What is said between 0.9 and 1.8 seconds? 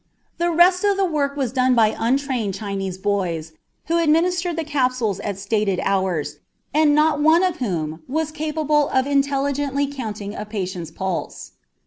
the work was done